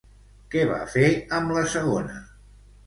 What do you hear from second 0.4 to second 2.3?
Què va fer amb la segona?